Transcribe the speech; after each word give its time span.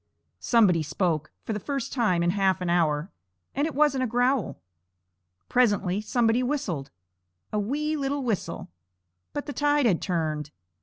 Somebody 0.39 0.81
spoke, 0.81 1.31
for 1.43 1.53
the 1.53 1.59
first 1.59 1.93
time 1.93 2.23
in 2.23 2.31
half 2.31 2.59
an 2.59 2.71
hour, 2.71 3.11
and 3.53 3.67
it 3.67 3.75
wasn't 3.75 4.03
a 4.03 4.07
growl. 4.07 4.59
Presently 5.47 6.01
somebody 6.01 6.41
whistled 6.41 6.89
a 7.53 7.59
wee 7.59 7.95
little 7.95 8.23
whistle; 8.23 8.71
but 9.31 9.45
the 9.45 9.53
tide 9.53 9.85
had 9.85 10.01
turned. 10.01 10.49